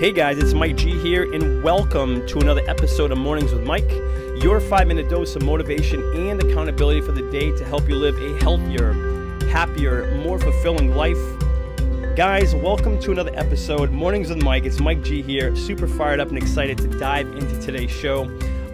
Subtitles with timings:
[0.00, 3.90] Hey guys, it's Mike G here, and welcome to another episode of Mornings with Mike,
[4.42, 8.16] your five minute dose of motivation and accountability for the day to help you live
[8.16, 8.94] a healthier,
[9.50, 11.18] happier, more fulfilling life.
[12.16, 13.90] Guys, welcome to another episode.
[13.90, 14.64] Mornings with Mike.
[14.64, 18.24] It's Mike G here, super fired up and excited to dive into today's show.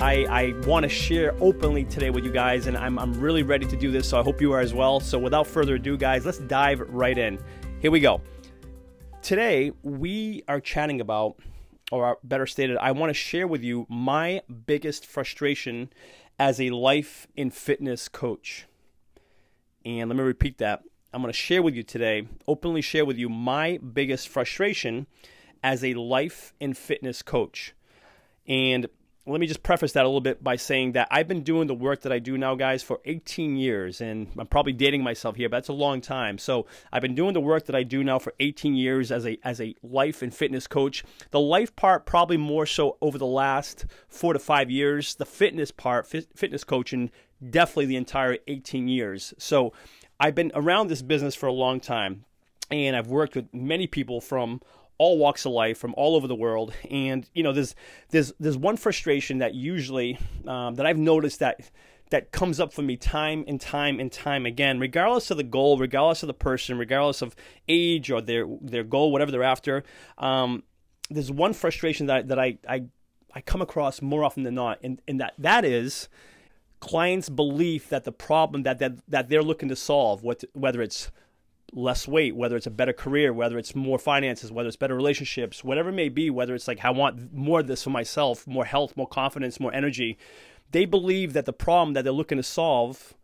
[0.00, 3.66] I, I want to share openly today with you guys, and I'm, I'm really ready
[3.66, 4.98] to do this, so I hope you are as well.
[4.98, 7.38] So, without further ado, guys, let's dive right in.
[7.78, 8.20] Here we go.
[9.22, 11.36] Today, we are chatting about,
[11.92, 15.90] or better stated, I want to share with you my biggest frustration
[16.40, 18.66] as a life and fitness coach.
[19.84, 20.82] And let me repeat that.
[21.14, 25.06] I'm going to share with you today, openly share with you my biggest frustration
[25.62, 27.74] as a life and fitness coach.
[28.48, 28.88] And
[29.24, 31.74] let me just preface that a little bit by saying that I've been doing the
[31.74, 34.00] work that I do now, guys, for 18 years.
[34.00, 36.38] And I'm probably dating myself here, but that's a long time.
[36.38, 39.38] So I've been doing the work that I do now for 18 years as a,
[39.44, 41.04] as a life and fitness coach.
[41.30, 45.14] The life part, probably more so over the last four to five years.
[45.14, 47.12] The fitness part, fitness coaching,
[47.48, 49.34] definitely the entire 18 years.
[49.38, 49.72] So
[50.18, 52.24] I've been around this business for a long time.
[52.72, 54.62] And I've worked with many people from
[54.98, 56.74] all walks of life from all over the world.
[56.90, 57.74] And you know, there's
[58.10, 61.70] there's there's one frustration that usually um, that I've noticed that
[62.10, 65.78] that comes up for me time and time and time again, regardless of the goal,
[65.78, 67.34] regardless of the person, regardless of
[67.68, 69.82] age or their their goal, whatever they're after.
[70.18, 70.62] Um,
[71.10, 72.84] there's one frustration that that I I,
[73.34, 76.08] I come across more often than not, and, and that that is
[76.80, 81.10] clients' belief that the problem that that that they're looking to solve, what whether it's
[81.72, 85.64] less weight, whether it's a better career, whether it's more finances, whether it's better relationships,
[85.64, 88.64] whatever it may be, whether it's like I want more of this for myself, more
[88.64, 90.18] health, more confidence, more energy,
[90.70, 93.14] they believe that the problem that they're looking to solve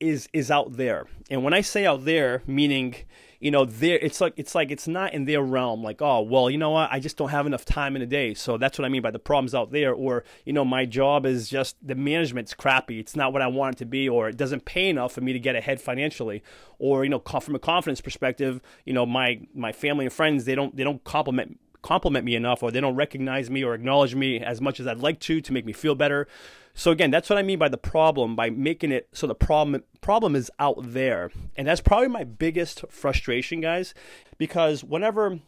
[0.00, 1.06] is is out there.
[1.30, 2.96] And when I say out there, meaning
[3.40, 5.82] you know, there it's like it's like it's not in their realm.
[5.82, 6.90] Like, oh, well, you know what?
[6.90, 8.34] I just don't have enough time in a day.
[8.34, 9.92] So that's what I mean by the problems out there.
[9.92, 12.98] Or you know, my job is just the management's crappy.
[12.98, 15.32] It's not what I want it to be, or it doesn't pay enough for me
[15.32, 16.42] to get ahead financially.
[16.78, 20.54] Or you know, from a confidence perspective, you know, my my family and friends they
[20.54, 24.40] don't they don't compliment compliment me enough, or they don't recognize me or acknowledge me
[24.40, 26.26] as much as I'd like to to make me feel better.
[26.74, 29.84] So again, that's what I mean by the problem, by making it so the problem
[30.00, 31.30] problem is out there.
[31.56, 33.94] And that's probably my biggest frustration, guys,
[34.36, 35.38] because whenever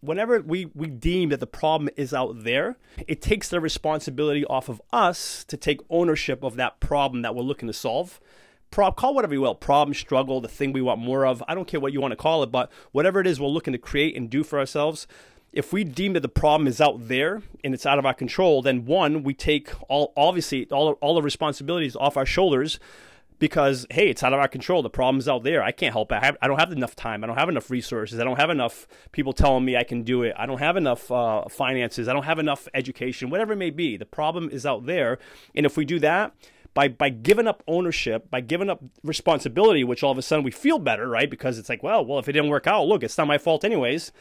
[0.00, 2.76] whenever we, we deem that the problem is out there,
[3.08, 7.42] it takes the responsibility off of us to take ownership of that problem that we're
[7.42, 8.20] looking to solve.
[8.70, 11.42] Prob, call whatever you will, problem, struggle, the thing we want more of.
[11.48, 13.72] I don't care what you want to call it, but whatever it is we're looking
[13.72, 15.06] to create and do for ourselves,
[15.58, 18.62] if we deem that the problem is out there and it's out of our control,
[18.62, 22.78] then one, we take all obviously all all the responsibilities off our shoulders
[23.40, 24.82] because hey, it's out of our control.
[24.82, 25.60] The problem's out there.
[25.60, 26.14] I can't help it.
[26.22, 27.24] I, have, I don't have enough time.
[27.24, 28.20] I don't have enough resources.
[28.20, 30.32] I don't have enough people telling me I can do it.
[30.38, 32.06] I don't have enough uh, finances.
[32.06, 33.28] I don't have enough education.
[33.28, 35.18] Whatever it may be, the problem is out there.
[35.56, 36.34] And if we do that,
[36.72, 40.52] by by giving up ownership, by giving up responsibility, which all of a sudden we
[40.52, 41.28] feel better, right?
[41.28, 43.64] Because it's like, well, well, if it didn't work out, look, it's not my fault
[43.64, 44.12] anyways.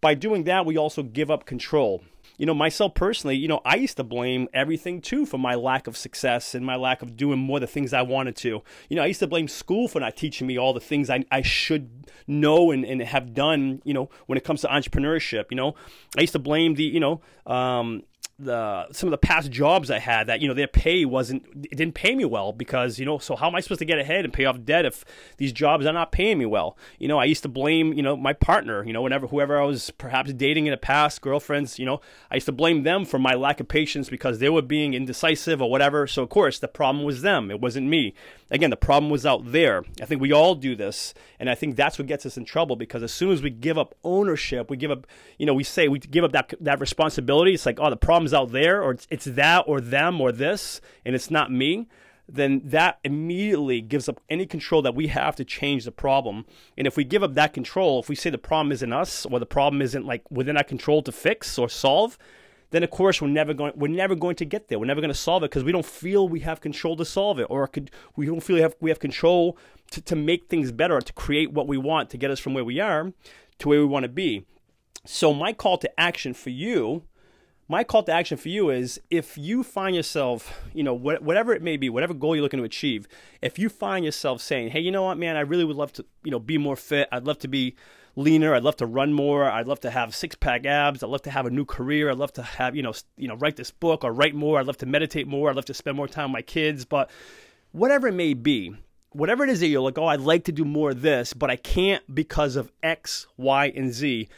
[0.00, 2.02] By doing that, we also give up control.
[2.38, 5.86] You know, myself personally, you know, I used to blame everything too for my lack
[5.86, 8.62] of success and my lack of doing more the things I wanted to.
[8.88, 11.24] You know, I used to blame school for not teaching me all the things I,
[11.30, 15.46] I should know and, and have done, you know, when it comes to entrepreneurship.
[15.50, 15.74] You know,
[16.16, 18.04] I used to blame the, you know, um,
[18.40, 21.76] the some of the past jobs I had that you know their pay wasn't it
[21.76, 24.24] didn't pay me well because you know so how am I supposed to get ahead
[24.24, 25.04] and pay off debt if
[25.36, 26.76] these jobs are not paying me well?
[26.98, 29.64] You know I used to blame you know my partner you know whenever whoever I
[29.64, 32.00] was perhaps dating in the past girlfriends you know
[32.30, 35.60] I used to blame them for my lack of patience because they were being indecisive
[35.60, 36.06] or whatever.
[36.06, 37.50] So of course the problem was them.
[37.50, 38.14] It wasn't me.
[38.50, 39.84] Again the problem was out there.
[40.00, 42.76] I think we all do this and I think that's what gets us in trouble
[42.76, 45.06] because as soon as we give up ownership we give up
[45.38, 48.29] you know we say we give up that that responsibility it's like oh the problem's
[48.34, 51.86] out there or it's, it's that or them or this and it's not me
[52.34, 56.46] then that immediately gives up any control that we have to change the problem.
[56.76, 59.38] And if we give up that control, if we say the problem isn't us or
[59.38, 62.18] the problem isn't like within our control to fix or solve,
[62.70, 64.78] then of course we're never going we're never going to get there.
[64.78, 67.40] We're never going to solve it because we don't feel we have control to solve
[67.40, 69.58] it or could, we don't feel we have we have control
[69.90, 72.64] to, to make things better to create what we want to get us from where
[72.64, 73.12] we are
[73.58, 74.46] to where we want to be.
[75.04, 77.02] So my call to action for you
[77.70, 81.62] my call to action for you is if you find yourself, you know, whatever it
[81.62, 83.06] may be, whatever goal you're looking to achieve,
[83.40, 86.04] if you find yourself saying, hey, you know what, man, I really would love to,
[86.24, 87.08] you know, be more fit.
[87.12, 87.76] I'd love to be
[88.16, 88.56] leaner.
[88.56, 89.48] I'd love to run more.
[89.48, 91.04] I'd love to have six pack abs.
[91.04, 92.10] I'd love to have a new career.
[92.10, 94.58] I'd love to have, you know, you know, write this book or write more.
[94.58, 95.48] I'd love to meditate more.
[95.48, 96.84] I'd love to spend more time with my kids.
[96.84, 97.08] But
[97.70, 98.74] whatever it may be,
[99.10, 101.50] whatever it is that you're like, oh, I'd like to do more of this, but
[101.50, 104.28] I can't because of X, Y, and Z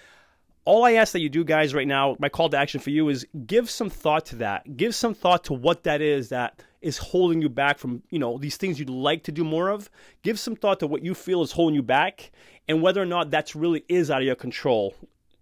[0.65, 3.09] all I ask that you do, guys, right now, my call to action for you
[3.09, 4.77] is give some thought to that.
[4.77, 8.39] Give some thought to what that is that is holding you back from, you know,
[8.39, 9.91] these things you'd like to do more of.
[10.23, 12.31] Give some thought to what you feel is holding you back
[12.69, 14.95] and whether or not that's really is out of your control.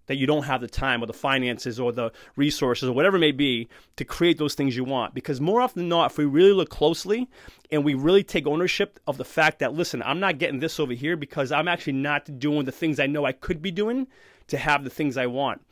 [0.07, 3.21] That you don't have the time or the finances or the resources or whatever it
[3.21, 5.15] may be to create those things you want.
[5.15, 7.29] Because more often than not, if we really look closely
[7.71, 10.95] and we really take ownership of the fact that, listen, I'm not getting this over
[10.95, 14.09] here because I'm actually not doing the things I know I could be doing
[14.51, 15.63] to have the things I want.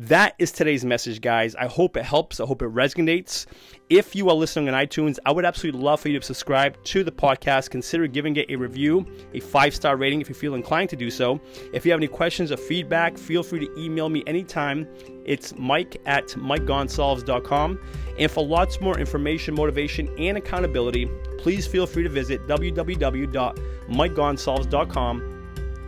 [0.00, 1.56] That is today's message, guys.
[1.56, 2.38] I hope it helps.
[2.38, 3.46] I hope it resonates.
[3.90, 7.02] If you are listening on iTunes, I would absolutely love for you to subscribe to
[7.02, 7.70] the podcast.
[7.70, 9.04] Consider giving it a review,
[9.34, 11.40] a five star rating if you feel inclined to do so.
[11.72, 14.86] If you have any questions or feedback, feel free to email me anytime.
[15.24, 17.80] It's mike at mikegonsalves.com.
[18.20, 25.34] And for lots more information, motivation, and accountability, please feel free to visit www.mikegonsalves.com.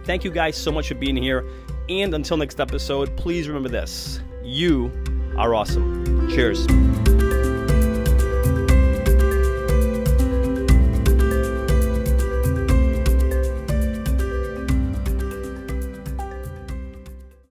[0.03, 1.45] Thank you guys so much for being here.
[1.91, 4.91] And until next episode, please remember this you
[5.37, 6.29] are awesome.
[6.31, 6.67] Cheers.